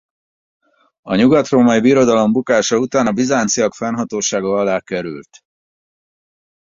A 1.01 1.15
Nyugatrómai 1.15 1.81
Birodalom 1.81 2.31
bukása 2.31 2.77
után 2.77 3.07
a 3.07 3.11
bizánciak 3.11 3.73
fennhatósága 3.73 4.49
alá 4.59 4.79
került. 4.79 5.43